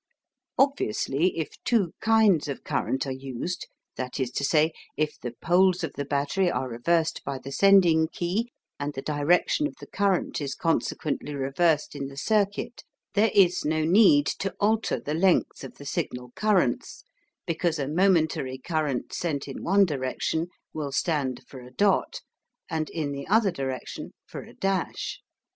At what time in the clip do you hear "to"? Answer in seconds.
4.31-4.43, 14.25-14.55